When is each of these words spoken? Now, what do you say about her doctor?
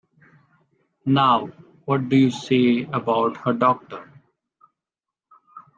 Now, 1.05 1.51
what 1.85 2.09
do 2.09 2.17
you 2.17 2.31
say 2.31 2.85
about 2.91 3.37
her 3.37 3.53
doctor? 3.53 4.11